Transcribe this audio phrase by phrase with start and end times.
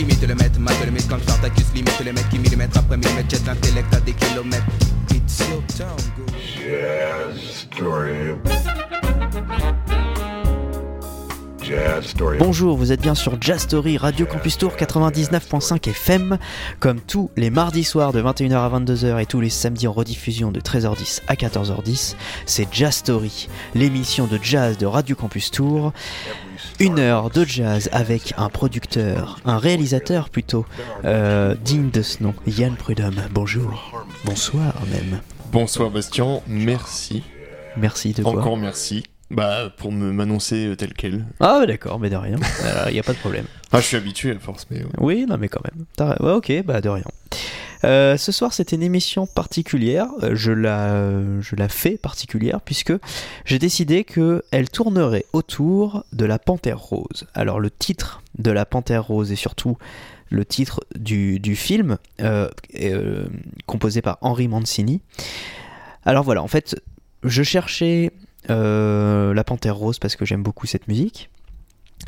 [0.00, 3.30] Imite le maître, mate le mythe, comme Spartacus, limite le mec qui millimètre après millimètre,
[3.30, 4.64] jette l'intellect à des kilomètres.
[5.10, 6.24] It's your town, go.
[6.36, 8.34] Jazz, story
[12.38, 16.38] Bonjour, vous êtes bien sur Jazz Story, Radio Campus Tour 99.5 FM,
[16.80, 20.50] comme tous les mardis soirs de 21h à 22h et tous les samedis en rediffusion
[20.50, 22.14] de 13h10 à 14h10,
[22.46, 25.92] c'est Jazz Story, l'émission de jazz de Radio Campus Tour.
[26.80, 30.64] Une heure de jazz avec un producteur, un réalisateur plutôt,
[31.04, 33.22] euh, digne de ce nom, Yann Prudhomme.
[33.32, 35.20] Bonjour, bonsoir même.
[35.52, 37.22] Bonsoir Bastien, merci.
[37.76, 38.32] Merci de quoi?
[38.32, 39.04] Encore merci.
[39.30, 41.26] Bah pour me m'annoncer euh, tel quel.
[41.40, 42.36] Ah d'accord, mais de rien,
[42.88, 43.44] il n'y a pas de problème.
[43.72, 44.78] Ah je suis habitué à force mais.
[44.82, 44.90] ouais.
[44.98, 45.84] Oui, non mais quand même.
[46.20, 47.04] Ouais, ok, bah de rien.
[47.84, 50.08] Euh, ce soir, c'était une émission particulière.
[50.22, 52.92] Euh, Je la, je la fais particulière puisque
[53.44, 57.26] j'ai décidé que elle tournerait autour de la Panthère Rose.
[57.34, 59.76] Alors le titre de la Panthère Rose et surtout
[60.30, 62.48] le titre du, du film euh,
[62.80, 63.26] euh,
[63.66, 65.00] composé par Henri Mancini.
[66.04, 66.80] Alors voilà, en fait,
[67.22, 71.30] je cherchais euh, la Panthère Rose parce que j'aime beaucoup cette musique.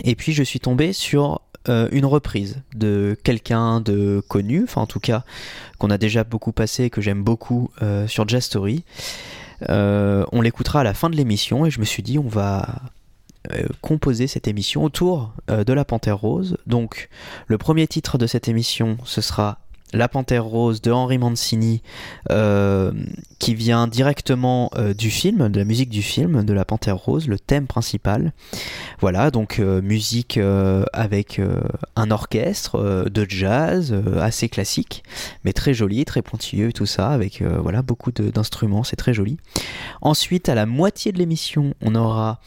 [0.04, 4.86] Et puis je suis tombé sur euh, une reprise de quelqu'un de connu, enfin en
[4.86, 5.24] tout cas
[5.78, 8.84] qu'on a déjà beaucoup passé et que j'aime beaucoup euh, sur Jazz Story.
[9.68, 12.80] Euh, on l'écoutera à la fin de l'émission et je me suis dit on va
[13.52, 16.56] euh, composer cette émission autour euh, de la Panthère Rose.
[16.66, 17.10] Donc
[17.46, 19.58] le premier titre de cette émission ce sera
[19.92, 21.82] La Panthère Rose de Henri Mancini
[22.30, 22.92] euh,
[23.38, 27.26] qui vient directement euh, du film, de la musique du film de La Panthère Rose,
[27.26, 28.32] le thème principal.
[29.00, 30.38] Voilà, donc euh, musique
[30.92, 31.40] avec
[31.96, 35.02] un orchestre de jazz assez classique,
[35.44, 39.38] mais très joli, très pointilleux, tout ça, avec voilà beaucoup d'instruments, c'est très joli.
[40.00, 42.40] Ensuite, à la moitié de l'émission, on aura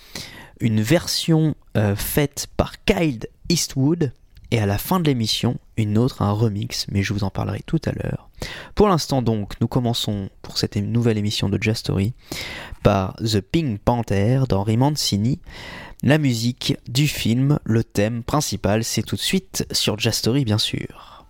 [0.59, 1.55] une version
[1.95, 3.19] faite par Kyle
[3.49, 4.11] Eastwood.
[4.53, 7.61] Et à la fin de l'émission, une autre, un remix, mais je vous en parlerai
[7.65, 8.29] tout à l'heure.
[8.75, 12.13] Pour l'instant donc, nous commençons pour cette nouvelle émission de Jazz Story
[12.83, 15.39] par The Pink Panther d'Henri Mancini.
[16.03, 20.59] La musique du film, le thème principal, c'est tout de suite sur Jazz Story bien
[20.59, 21.25] sûr.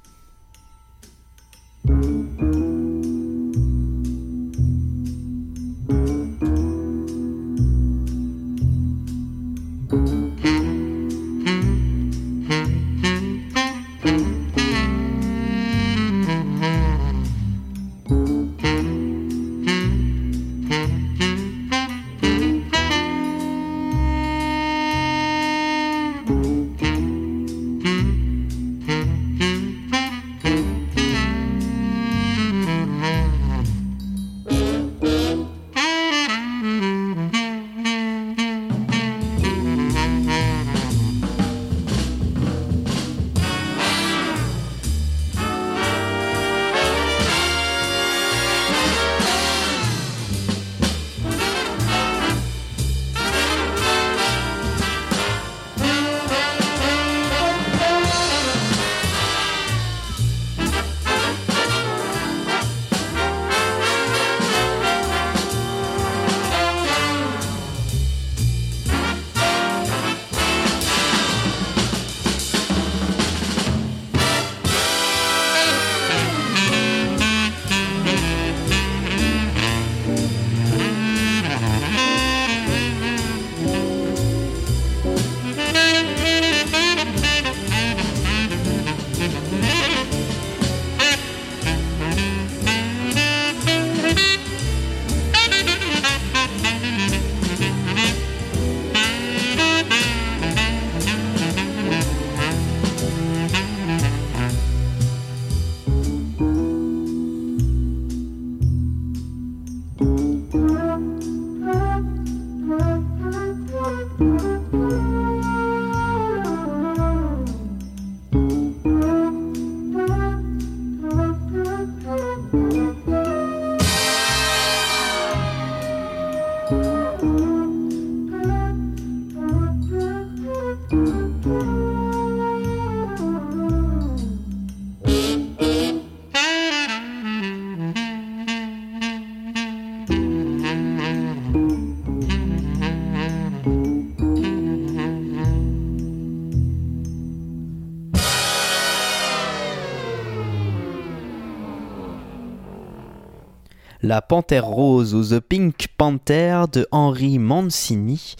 [154.03, 158.35] La Panthère Rose ou The Pink Panther de Henry Mancini.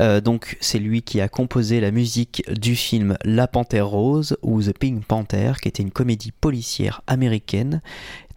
[0.00, 4.62] Euh, donc c'est lui qui a composé la musique du film La Panthère Rose ou
[4.62, 7.82] The Pink Panther, qui était une comédie policière américaine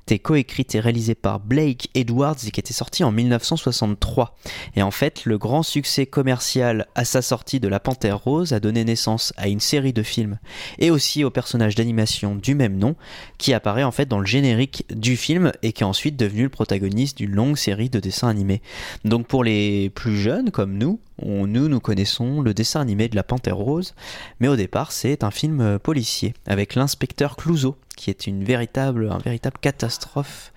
[0.05, 4.37] était coécrite et réalisée par Blake Edwards et qui était sorti en 1963.
[4.75, 8.59] Et en fait, le grand succès commercial à sa sortie de La Panthère Rose a
[8.59, 10.37] donné naissance à une série de films
[10.77, 12.95] et aussi au personnage d'animation du même nom
[13.39, 16.49] qui apparaît en fait dans le générique du film et qui est ensuite devenu le
[16.49, 18.61] protagoniste d'une longue série de dessins animés.
[19.05, 23.23] Donc pour les plus jeunes comme nous, nous, nous connaissons le dessin animé de la
[23.23, 23.95] Panthère Rose,
[24.39, 29.09] mais au départ, c'est un film euh, policier avec l'inspecteur Clouseau, qui est une véritable,
[29.23, 30.51] véritable catastrophe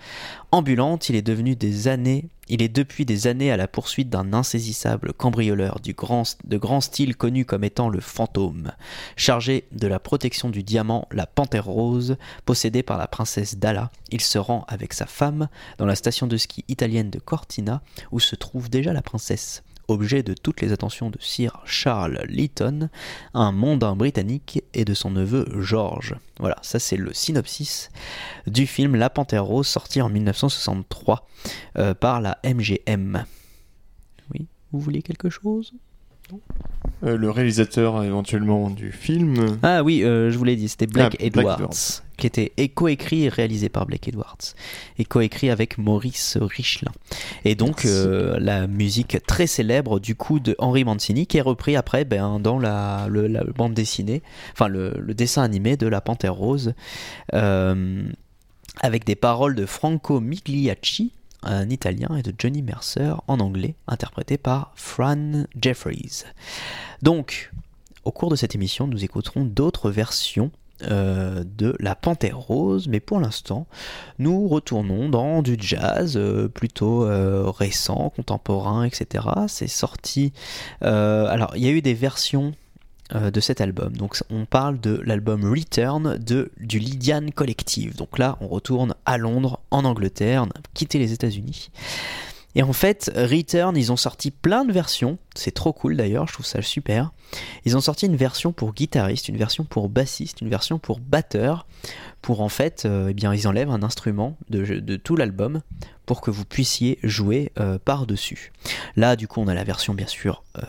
[0.51, 1.09] ambulante.
[1.09, 5.13] Il est devenu des années, il est depuis des années à la poursuite d'un insaisissable
[5.13, 8.73] cambrioleur du grand, de grand style connu comme étant le fantôme,
[9.17, 13.91] chargé de la protection du diamant, la Panthère Rose, possédée par la princesse Dalla.
[14.11, 18.19] Il se rend avec sa femme dans la station de ski italienne de Cortina, où
[18.19, 22.89] se trouve déjà la princesse objet de toutes les attentions de Sir Charles Lytton,
[23.35, 26.15] un mondain britannique, et de son neveu George.
[26.39, 27.91] Voilà, ça c'est le synopsis
[28.47, 31.27] du film La Panthère Rose, sorti en 1963
[31.79, 33.25] euh, par la MGM.
[34.33, 35.73] Oui, vous vouliez quelque chose?
[37.05, 39.59] Euh, le réalisateur éventuellement du film?
[39.63, 42.03] Ah oui, euh, je vous l'ai dit, c'était Blake Ah, Edwards.
[42.19, 44.37] Qui était coécrit et réalisé par Blake Edwards,
[44.99, 46.93] et coécrit avec Maurice Richelin.
[47.47, 51.77] Et donc euh, la musique très célèbre du coup de Henry Mancini, qui est repris
[51.77, 54.23] après ben, dans la, le- la bande dessinée,
[54.53, 56.75] enfin le, le dessin animé de La Panthère Rose,
[57.33, 58.07] euh,
[58.81, 61.13] avec des paroles de Franco Migliacci,
[61.43, 66.25] un italien, et de Johnny Mercer en anglais, interprété par Fran Jeffries.
[67.01, 67.53] Donc,
[68.05, 70.51] au cours de cette émission, nous écouterons d'autres versions
[70.85, 73.67] euh, de La Panthère Rose, mais pour l'instant,
[74.21, 79.25] nous retournons dans du jazz euh, plutôt euh, récent, contemporain, etc.
[79.49, 80.33] C'est sorti.
[80.81, 82.55] alors, il y a eu des versions
[83.15, 83.97] de cet album.
[83.97, 87.97] Donc, on parle de l'album Return de, du Lydian Collective.
[87.97, 91.71] Donc là, on retourne à Londres, en Angleterre, quitté les États-Unis.
[92.55, 95.19] Et en fait, Return, ils ont sorti plein de versions.
[95.35, 97.13] C'est trop cool d'ailleurs, je trouve ça super.
[97.65, 101.67] Ils ont sorti une version pour guitariste, une version pour bassiste, une version pour batteur.
[102.23, 105.61] Pour en fait, euh, eh bien, ils enlèvent un instrument de, tout l'album
[106.07, 108.51] pour que vous puissiez jouer euh, par-dessus.
[108.97, 110.63] Là, du coup, on a la version bien sûr euh,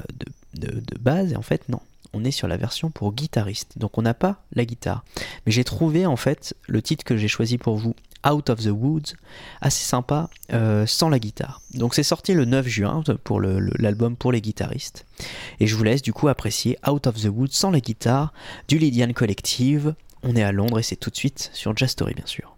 [0.55, 1.79] de base, et en fait, non.
[2.13, 5.03] On est sur la version pour guitariste, donc on n'a pas la guitare.
[5.45, 7.95] Mais j'ai trouvé en fait le titre que j'ai choisi pour vous,
[8.27, 9.13] Out of the Woods,
[9.61, 11.61] assez sympa euh, sans la guitare.
[11.73, 15.05] Donc c'est sorti le 9 juin pour le- le- l'album pour les guitaristes.
[15.59, 18.33] Et je vous laisse du coup apprécier Out of the Woods sans la guitare
[18.67, 19.95] du Lydian Collective.
[20.23, 22.55] On est à Londres et c'est tout de suite sur Jazz Story bien sûr.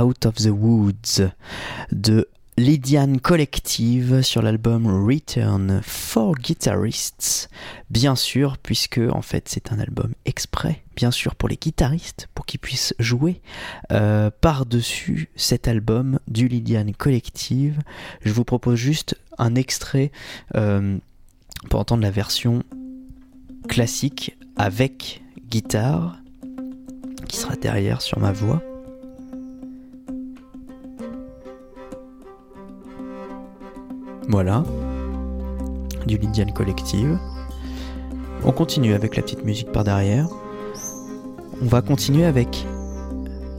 [0.00, 1.22] Out of the Woods
[1.92, 2.26] de
[2.56, 7.48] Lydian Collective sur l'album Return for Guitarists.
[7.90, 12.46] Bien sûr, puisque en fait c'est un album exprès, bien sûr pour les guitaristes, pour
[12.46, 13.40] qu'ils puissent jouer
[13.92, 17.78] euh, par-dessus cet album du Lydian Collective.
[18.22, 20.12] Je vous propose juste un extrait
[20.54, 20.98] euh,
[21.68, 22.62] pour entendre la version
[23.68, 26.18] classique avec guitare
[27.28, 28.62] qui sera derrière sur ma voix.
[34.30, 34.62] Voilà.
[36.06, 37.18] Du Lydian Collective.
[38.44, 40.28] On continue avec la petite musique par derrière.
[41.60, 42.64] On va continuer avec.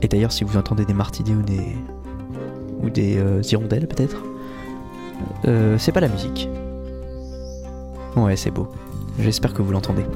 [0.00, 1.76] Et d'ailleurs, si vous entendez des martinets ou des.
[2.82, 4.16] ou des euh, hirondelles peut-être,
[5.44, 6.48] euh, c'est pas la musique.
[8.16, 8.68] Ouais, c'est beau.
[9.18, 10.06] J'espère que vous l'entendez.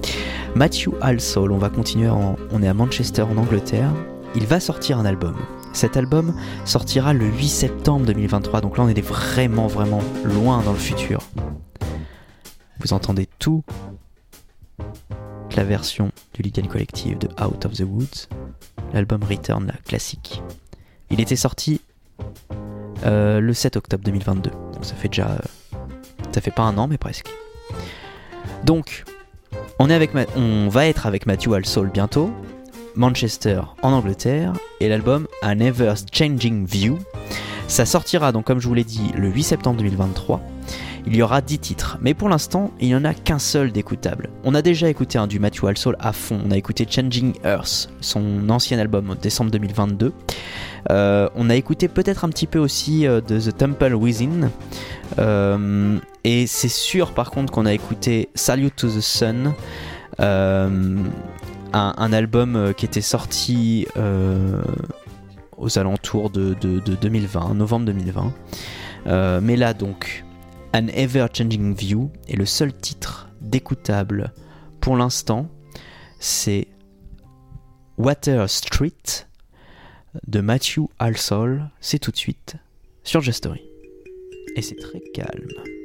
[0.54, 2.08] Matthew Halsall, on va continuer.
[2.08, 3.92] On est à Manchester en Angleterre.
[4.34, 5.34] Il va sortir un album.
[5.76, 10.72] Cet album sortira le 8 septembre 2023, donc là on est vraiment vraiment loin dans
[10.72, 11.20] le futur.
[12.80, 13.62] Vous entendez tout
[15.54, 18.26] la version du Lydian Collective de Out of the Woods,
[18.94, 20.42] l'album Return, la classique.
[21.10, 21.82] Il était sorti
[23.04, 25.42] euh, le 7 octobre 2022, donc ça fait déjà...
[26.32, 27.28] ça fait pas un an mais presque.
[28.64, 29.04] Donc,
[29.78, 29.88] on,
[30.70, 32.30] va être avec Matthew Alsol bientôt,
[32.96, 36.98] Manchester en Angleterre et l'album An Ever Changing View.
[37.68, 40.40] Ça sortira donc comme je vous l'ai dit le 8 septembre 2023.
[41.08, 44.30] Il y aura 10 titres, mais pour l'instant il n'y en a qu'un seul d'écoutable.
[44.44, 47.90] On a déjà écouté un du Matthew Alsol à fond, on a écouté Changing Earth,
[48.00, 50.12] son ancien album en décembre 2022.
[50.90, 54.50] Euh, on a écouté peut-être un petit peu aussi euh, The Temple Within.
[55.18, 59.54] Euh, et c'est sûr par contre qu'on a écouté Salute to the Sun
[61.72, 64.62] un, album euh, qui était sorti euh,
[65.56, 68.32] aux alentours de, 2020, novembre 2020.
[69.06, 70.24] Euh, mais là donc,
[70.74, 74.32] An Ever Changing View est le seul titre d'écoutable
[74.80, 75.48] pour l'instant.
[76.18, 76.68] C'est
[77.98, 79.26] Water Street
[80.26, 81.70] de Matthew Halsall.
[81.80, 82.56] C'est tout de suite
[83.04, 83.62] sur Story.
[84.56, 85.75] Et c'est très calme.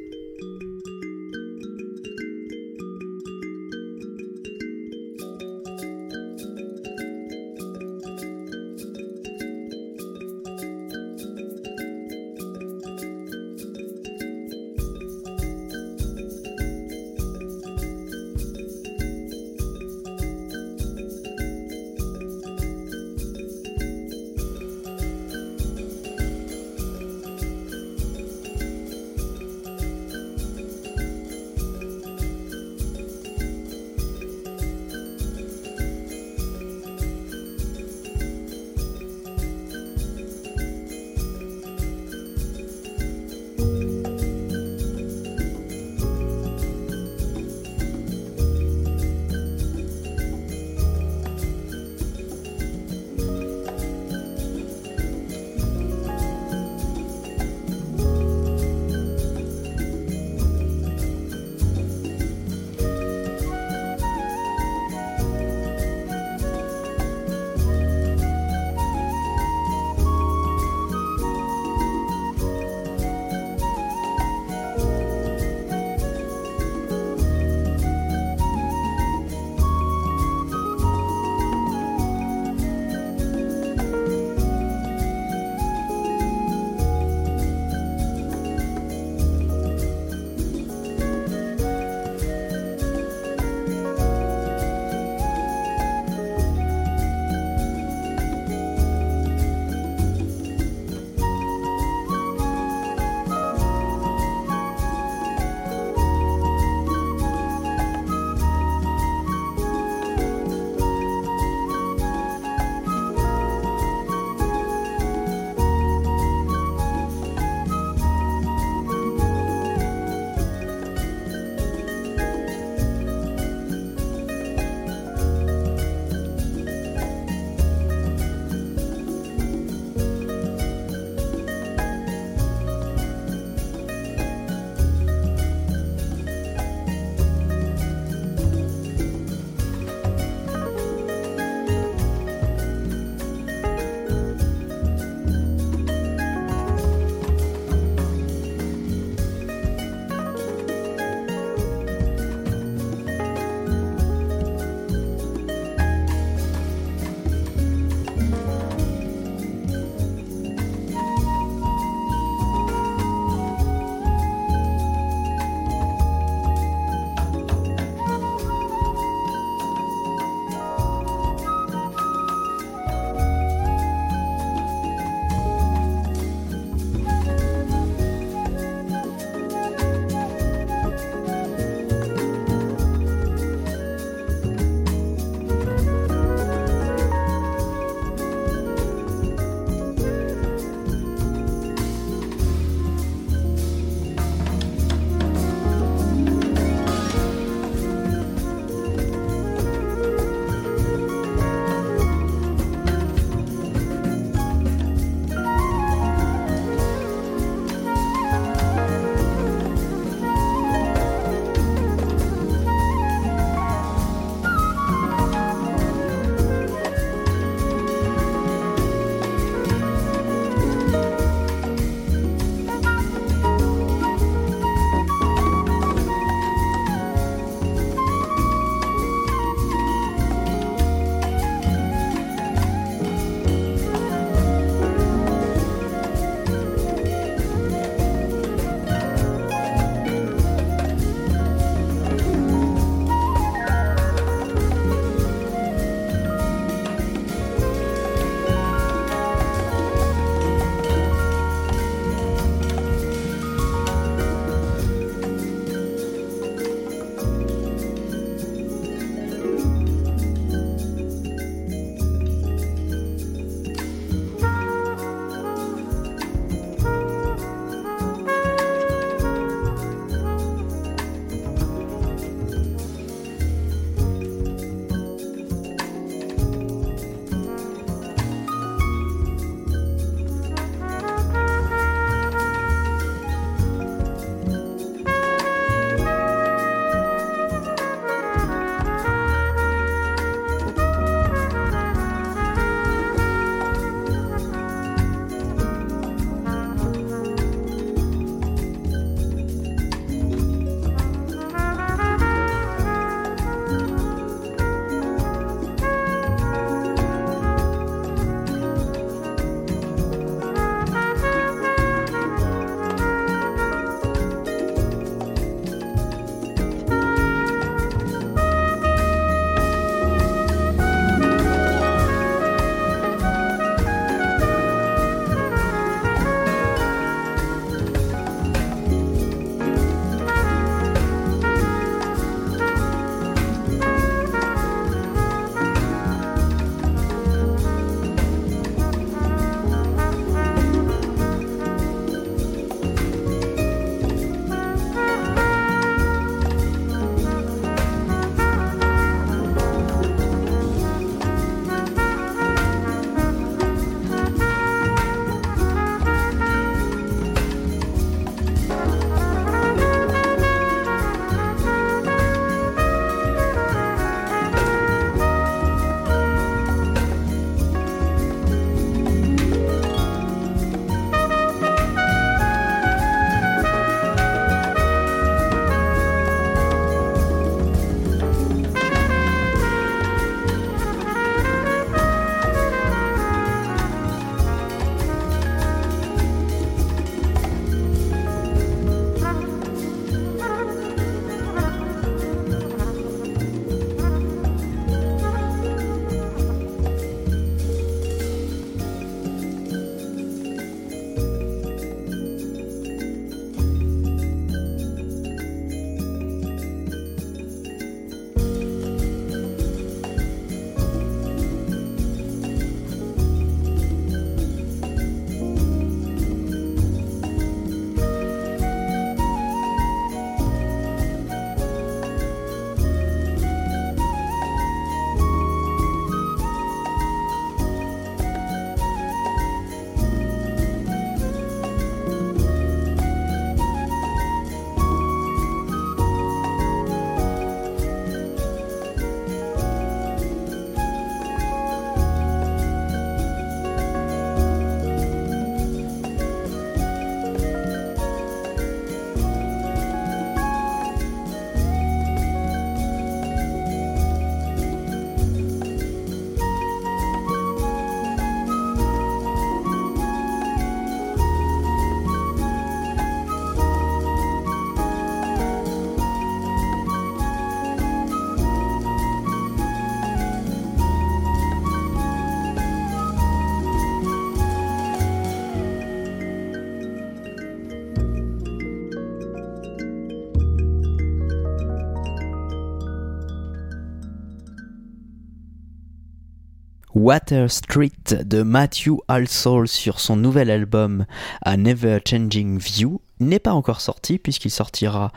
[487.01, 491.07] Water Street de Matthew Allsall sur son nouvel album
[491.41, 495.11] A Never Changing View n'est pas encore sorti puisqu'il sortira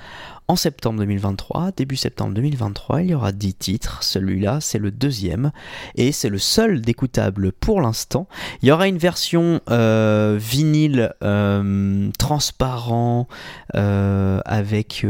[0.46, 4.02] en septembre 2023, début septembre 2023, il y aura 10 titres.
[4.02, 5.52] Celui-là, c'est le deuxième
[5.94, 8.28] et c'est le seul d'écoutable pour l'instant.
[8.60, 13.26] Il y aura une version euh, vinyle euh, transparent
[13.74, 15.06] euh, avec,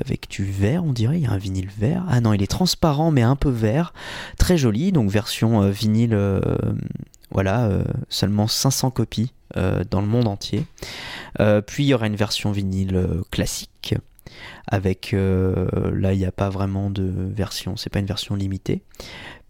[0.00, 1.18] avec du vert, on dirait.
[1.18, 2.04] Il y a un vinyle vert.
[2.08, 3.92] Ah non, il est transparent mais un peu vert.
[4.36, 6.18] Très joli, donc version vinyle.
[7.30, 7.70] Voilà,
[8.08, 10.64] seulement 500 copies dans le monde entier.
[11.66, 13.94] puis il y aura une version vinyle classique
[14.66, 18.82] avec euh, là il n'y a pas vraiment de version, c'est pas une version limitée.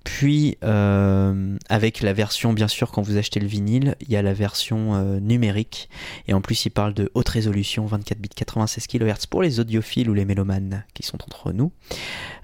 [0.04, 4.22] Puis euh, avec la version, bien sûr, quand vous achetez le vinyle, il y a
[4.22, 5.90] la version euh, numérique.
[6.26, 10.08] Et en plus, il parle de haute résolution, 24 bits 96 kHz pour les audiophiles
[10.08, 11.72] ou les mélomanes qui sont entre nous,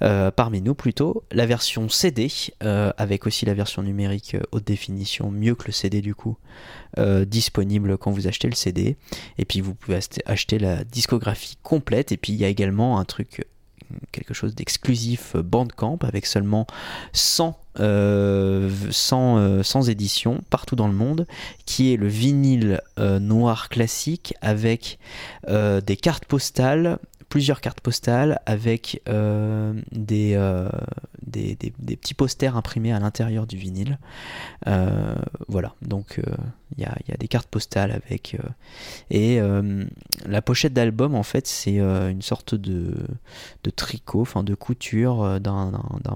[0.03, 1.25] euh, parmi nous plutôt.
[1.33, 6.15] La version CD, avec aussi la version numérique haute définition, mieux que le CD du
[6.15, 6.37] coup,
[7.27, 8.97] disponible quand vous achetez le CD.
[9.39, 12.13] Et puis vous pouvez acheter la discographie complète.
[12.13, 13.47] Et puis il y a également un truc
[14.13, 16.67] quelque chose d'exclusif euh, Bandcamp avec seulement
[17.13, 21.27] 100, euh, 100, euh, éditions partout dans le monde,
[21.65, 24.99] qui est le vinyle euh, noir classique avec
[25.47, 29.75] des cartes postales plusieurs cartes postales avec euh,
[30.11, 30.71] euh,
[31.23, 33.99] des, des, petits posters imprimés à l'intérieur du vinyle.
[34.67, 35.17] Euh,
[35.49, 36.21] voilà, donc
[36.77, 38.37] il y a, y, a, des cartes postales avec.
[39.11, 39.41] et
[40.27, 42.95] la pochette d'album, en fait, c'est une sorte de,
[43.65, 45.73] de tricot, enfin de couture, d'un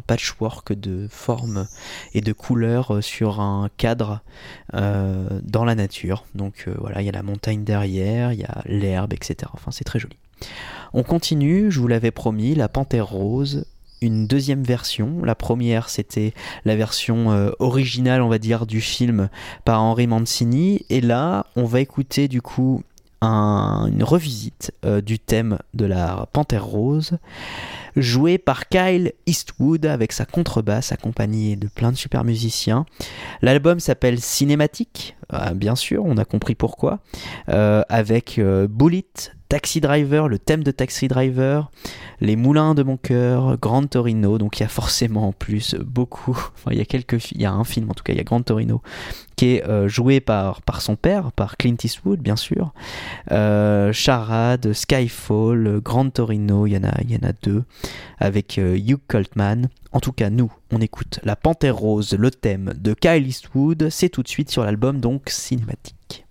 [0.07, 1.67] patchwork de formes
[2.15, 4.23] et de couleurs sur un cadre
[4.73, 6.25] dans la nature.
[6.35, 9.51] Donc voilà, il y a la montagne derrière, il y a l'herbe, etc.
[9.55, 10.17] Enfin, c'est très joli.
[10.93, 13.65] On continue, je vous l'avais promis, la Panthère Rose,
[14.01, 15.25] une deuxième version.
[15.25, 16.33] La première, c'était
[16.65, 19.29] la version euh, originale, on va dire, du film
[19.65, 20.85] par Henri Mancini.
[20.91, 22.83] Et là, on va écouter du coup
[23.23, 27.19] une revisite euh, du thème de la Panthère Rose,
[27.95, 32.87] joué par Kyle Eastwood avec sa contrebasse accompagnée de plein de super musiciens.
[33.43, 37.01] L'album s'appelle Cinématique, euh, bien sûr, on a compris pourquoi,
[37.47, 39.05] avec Bullet,
[39.51, 41.73] Taxi Driver, le thème de Taxi Driver,
[42.21, 46.39] Les Moulins de mon cœur, Grand Torino, donc il y a forcément en plus beaucoup,
[46.55, 48.21] enfin il y a quelques, il y a un film en tout cas, il y
[48.21, 48.81] a Grand Torino,
[49.35, 52.73] qui est euh, joué par, son père, par Clint Eastwood bien sûr,
[53.33, 57.65] euh, Charade, Skyfall, Grand Torino, il y en a, il y en a deux,
[58.21, 59.69] avec euh, Hugh Coltman.
[59.91, 64.11] En tout cas, nous, on écoute La Panthère Rose, le thème de Kyle Eastwood, c'est
[64.11, 66.25] tout de suite sur l'album donc cinématique.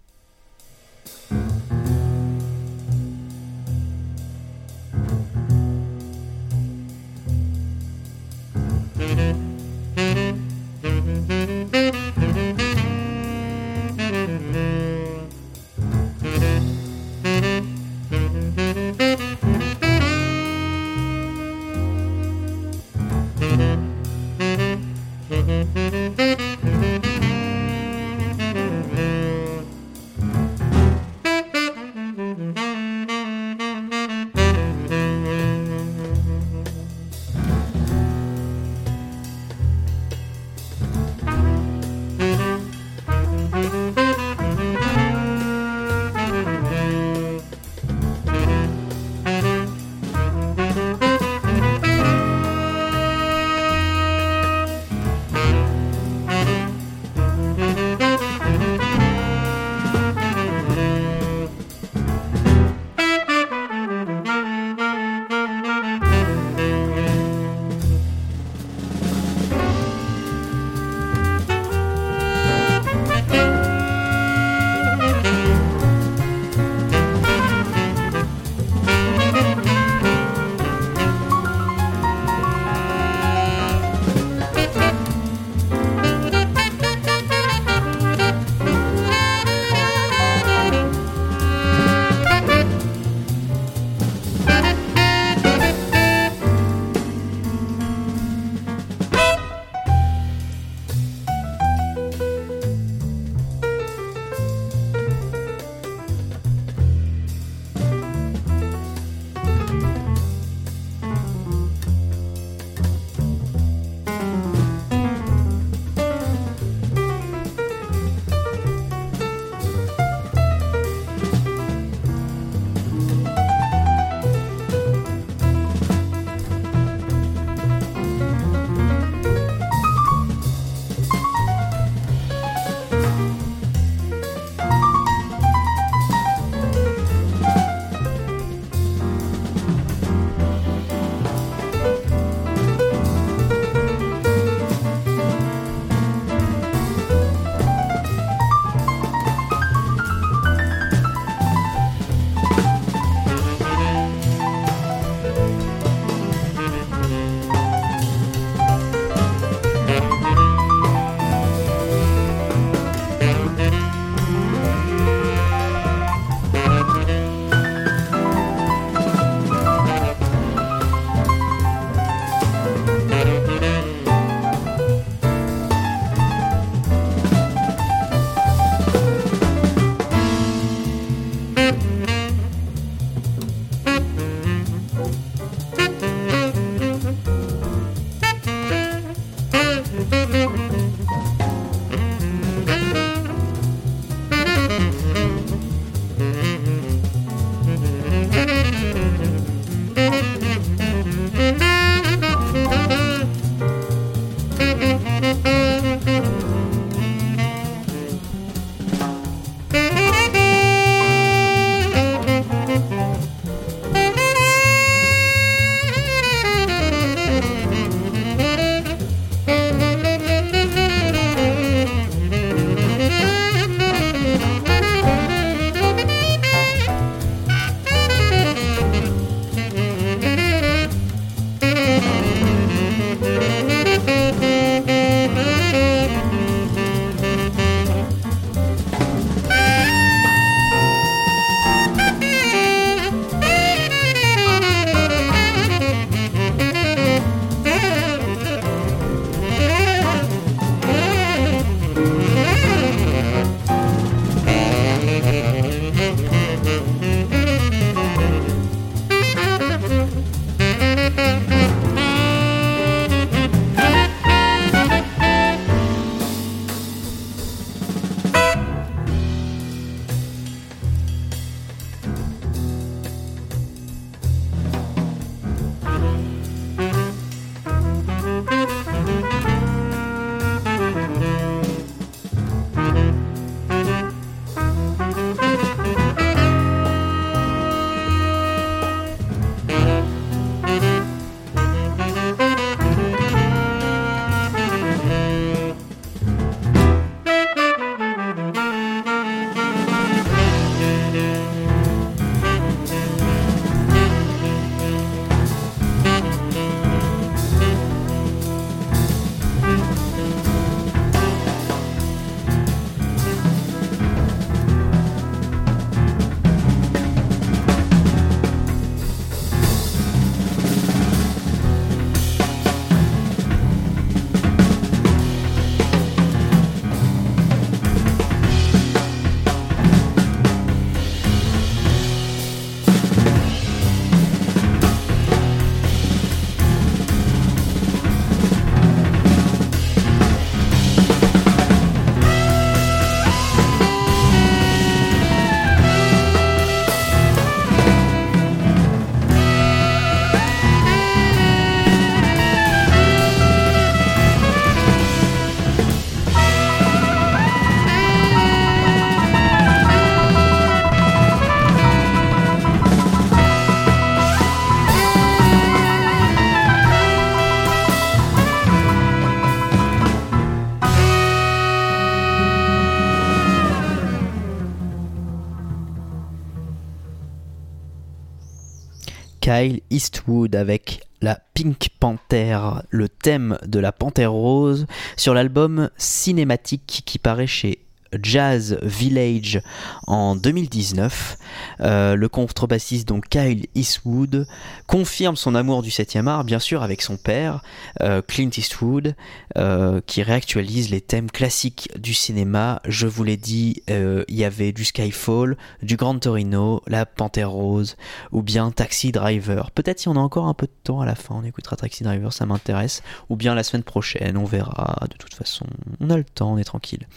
[380.00, 382.58] Eastwood avec la Pink Panther,
[382.90, 387.80] le thème de la Panthère Rose, sur l'album cinématique qui paraît chez
[388.22, 389.62] Jazz Village
[390.08, 391.38] en 2019.
[391.82, 394.48] Euh, le contrebassiste donc Kyle Eastwood
[394.88, 397.62] confirme son amour du 7e art, bien sûr avec son père
[398.02, 399.16] euh, Clint Eastwood,
[399.58, 402.82] euh, qui réactualise les thèmes classiques du cinéma.
[402.88, 407.98] Je vous l'ai dit, il y avait du Skyfall, du Grand Torino, la Panthère Rose,
[408.32, 409.72] ou bien Taxi Driver.
[409.72, 412.04] Peut-être si on a encore un peu de temps à la fin, on écoutera Taxi
[412.04, 414.98] Driver, ça m'intéresse, ou bien la semaine prochaine, on verra.
[415.10, 415.66] De toute façon,
[416.00, 417.08] on a le temps, on est tranquille.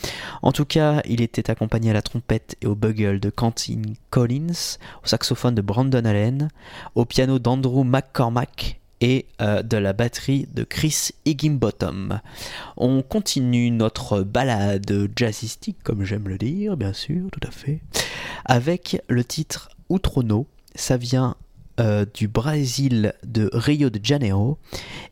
[0.42, 4.78] En tout cas, il était accompagné à la trompette et au bugle de Quentin Collins,
[5.02, 6.48] au saxophone de Brandon Allen,
[6.94, 12.20] au piano d'Andrew McCormack et euh, de la batterie de Chris Higginbottom.
[12.76, 17.80] On continue notre balade jazzistique, comme j'aime le dire, bien sûr, tout à fait,
[18.44, 20.46] avec le titre Outrono.
[20.74, 21.36] Ça vient
[21.80, 24.58] euh, du Brésil de Rio de Janeiro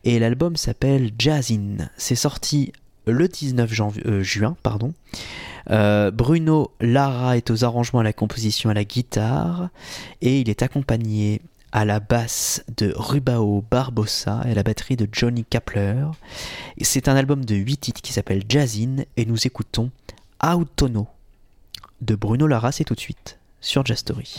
[0.03, 1.89] et l'album s'appelle Jazzin.
[1.97, 2.71] C'est sorti
[3.05, 3.71] le 19
[4.05, 4.93] euh, juin, pardon.
[5.69, 9.69] Euh, Bruno Lara est aux arrangements à la composition à la guitare
[10.21, 11.41] et il est accompagné
[11.71, 16.05] à la basse de Rubao Barbosa et à la batterie de Johnny Kapler.
[16.81, 19.91] C'est un album de 8 titres qui s'appelle Jazzin et nous écoutons
[20.43, 21.07] Autono.
[22.01, 24.33] de Bruno Lara, c'est tout de suite sur Jastory.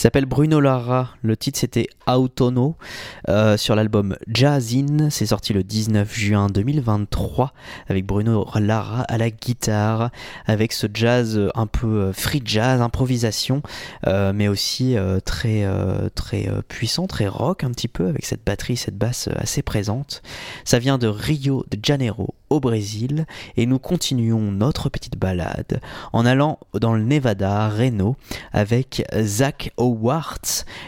[0.00, 1.10] Qui s'appelle Bruno Lara.
[1.20, 2.74] Le titre c'était Autono
[3.28, 5.10] euh, sur l'album Jazzin.
[5.10, 7.52] C'est sorti le 19 juin 2023
[7.86, 10.08] avec Bruno Lara à la guitare,
[10.46, 13.60] avec ce jazz un peu euh, free jazz, improvisation,
[14.06, 14.96] euh, mais aussi
[15.26, 15.68] très
[16.14, 20.22] très puissant, très rock un petit peu avec cette batterie, cette basse assez présente.
[20.64, 23.26] Ça vient de Rio de Janeiro au Brésil
[23.56, 25.80] et nous continuons notre petite balade
[26.12, 28.16] en allant dans le Nevada, Reno,
[28.52, 30.42] avec Zach Howard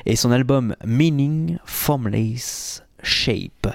[0.04, 3.68] et son album Meaning Formless Shape.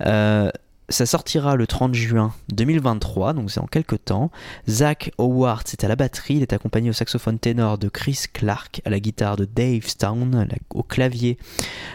[0.00, 0.50] Euh,
[0.88, 4.30] ça sortira le 30 juin 2023, donc c'est en quelques temps.
[4.68, 8.80] Zach Howard, c'est à la batterie, il est accompagné au saxophone ténor de Chris Clark,
[8.84, 11.38] à la guitare de Dave Stone, au clavier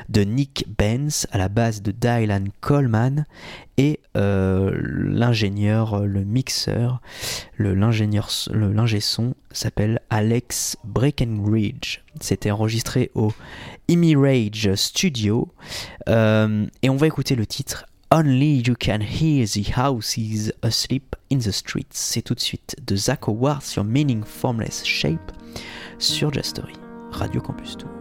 [0.09, 3.25] de Nick Benz, à la basse de Dylan Coleman,
[3.77, 7.01] et euh, l'ingénieur, le mixeur,
[7.55, 12.01] le l'ingé son s'appelle Alex Breckenridge.
[12.19, 13.31] C'était enregistré au
[13.89, 15.49] Rage Studio,
[16.09, 21.37] euh, et on va écouter le titre Only You Can Hear the Houses Asleep in
[21.37, 21.93] the Streets.
[21.93, 25.31] C'est tout de suite de Zach Howard Meaning Formless Shape
[25.97, 26.75] sur Jastory,
[27.13, 28.00] Radio Campus Tour.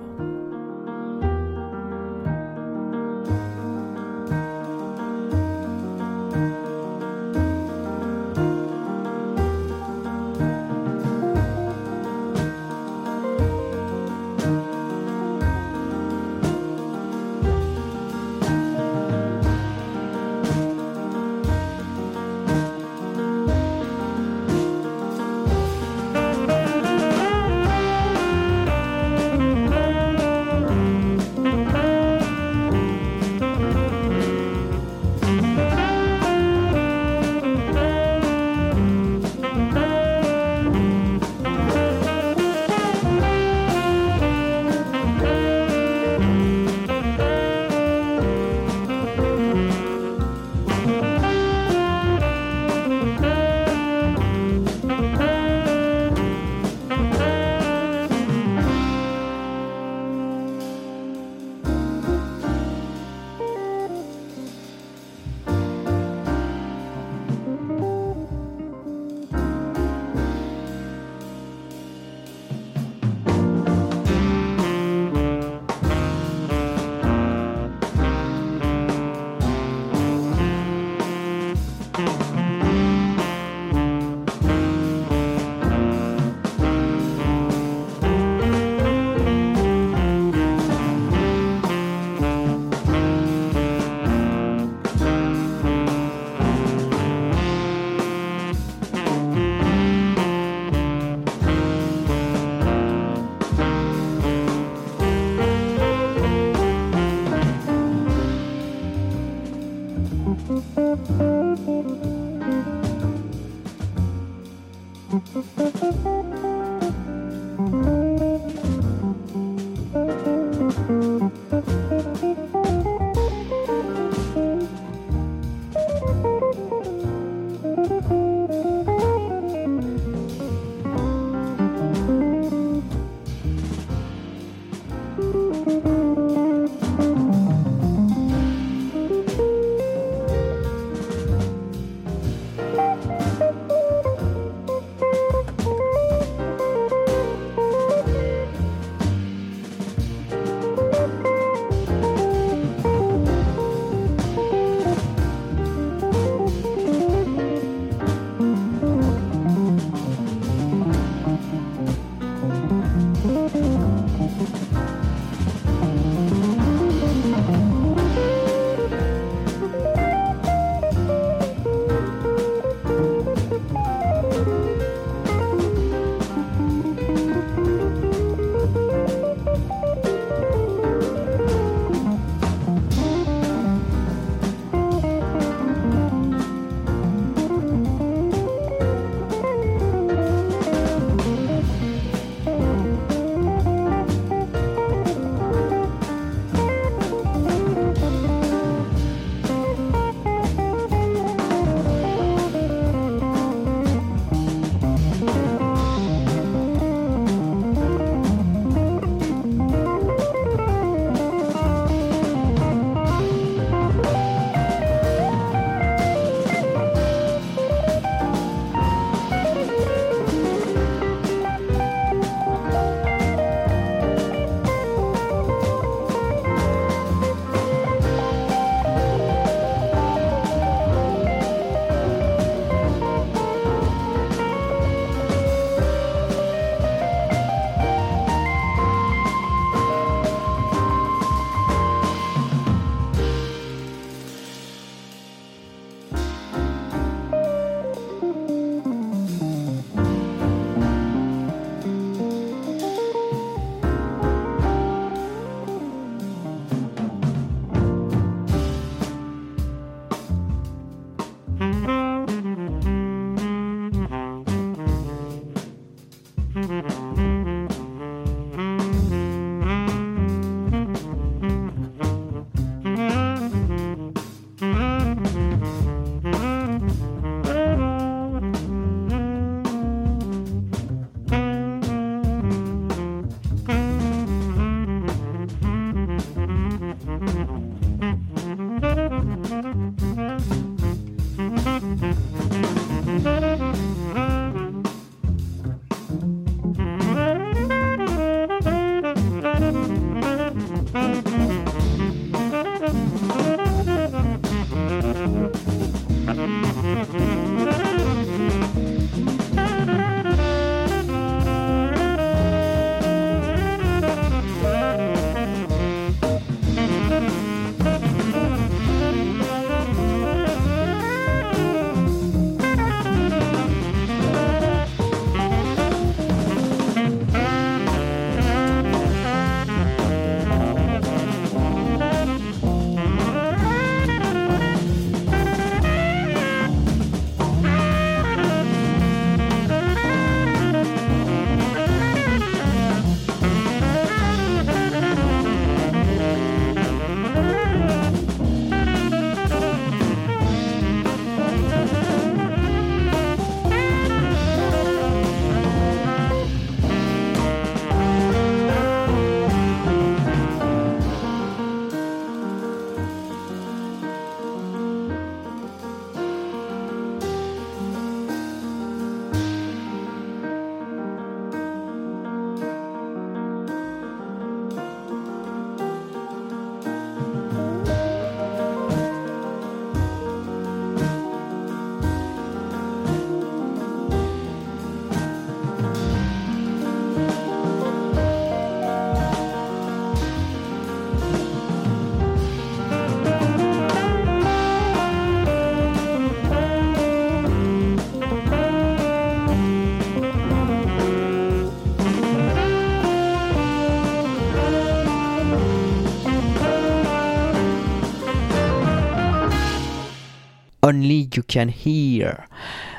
[411.34, 412.46] You Can Hear.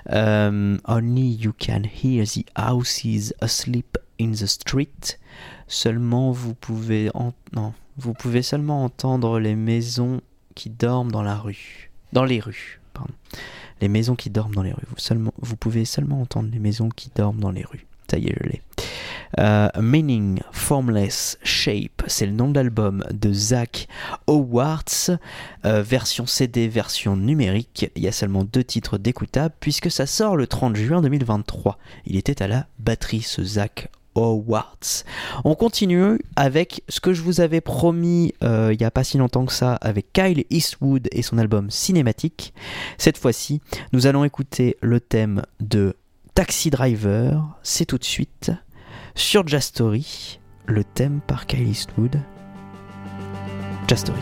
[0.10, 5.20] Euh, only You Can Hear the Houses Asleep in the Street.
[5.68, 7.10] Seulement vous pouvez
[7.54, 10.22] non, vous pouvez seulement entendre les maisons
[10.56, 11.92] qui dorment dans la rue.
[12.14, 13.14] Dans les rues, pardon.
[13.80, 14.84] Les maisons qui dorment dans les rues.
[14.90, 17.86] Vous, seulement, vous pouvez seulement entendre les maisons qui dorment dans les rues.
[18.10, 18.62] Ça y est, je l'ai.
[19.40, 23.88] Euh, Meaning, Formless, Shape, c'est le nom de l'album de Zach
[24.28, 25.12] Howards,
[25.66, 27.90] euh, version CD, version numérique.
[27.96, 31.78] Il y a seulement deux titres d'écoutables puisque ça sort le 30 juin 2023.
[32.06, 35.06] Il était à la batterie ce Zach Howards.
[35.46, 39.18] On continue avec ce que je vous avais promis euh, il n'y a pas si
[39.18, 42.54] longtemps que ça avec Kyle Eastwood et son album cinématique.
[42.98, 43.62] Cette fois-ci,
[43.94, 45.96] nous allons écouter le thème de
[46.36, 47.42] Taxi Driver.
[47.64, 48.52] C'est tout de suite
[49.16, 52.20] sur Jastory, le thème par Kyle Eastwood.
[53.88, 54.22] Jastory.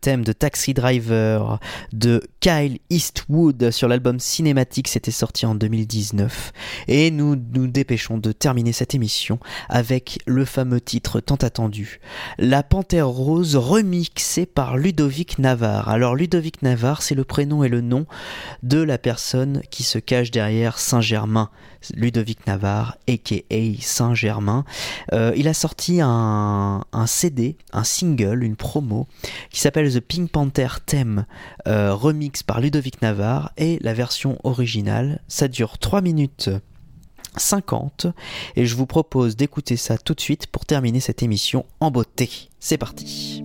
[0.00, 1.58] Thème de Taxi Driver
[1.92, 6.52] de Kyle Eastwood sur l'album cinématique, c'était sorti en 2019.
[6.88, 9.38] Et nous nous dépêchons de terminer cette émission
[9.68, 12.00] avec le fameux titre tant attendu,
[12.38, 15.88] La Panthère Rose remixée par Ludovic Navarre.
[15.88, 18.06] Alors Ludovic Navarre, c'est le prénom et le nom
[18.62, 21.50] de la personne qui se cache derrière Saint-Germain.
[21.94, 23.36] Ludovic Navarre, aka
[23.80, 24.64] Saint-Germain.
[25.12, 29.06] Euh, il a sorti un, un, CD, un single, une promo,
[29.50, 29.60] qui
[29.90, 31.26] The Pink Panther Theme,
[31.66, 36.50] euh, remix par Ludovic Navarre, et la version originale, ça dure 3 minutes
[37.36, 38.06] 50,
[38.56, 42.48] et je vous propose d'écouter ça tout de suite pour terminer cette émission en beauté.
[42.58, 43.42] C'est parti.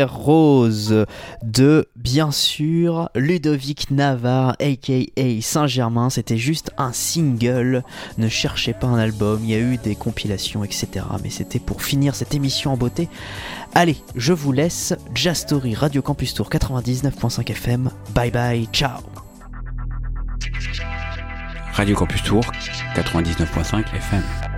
[0.00, 1.06] Rose
[1.42, 6.10] de bien sûr Ludovic Navarre aka Saint-Germain.
[6.10, 7.82] C'était juste un single.
[8.18, 11.82] Ne cherchez pas un album il y a eu des compilations etc mais c'était pour
[11.82, 13.08] finir cette émission en beauté.
[13.74, 14.94] Allez je vous laisse.
[15.14, 19.00] Jazz Story Radio Campus Tour 99.5 FM bye bye ciao.
[21.72, 22.42] Radio Campus Tour
[22.94, 24.51] 99.5 FM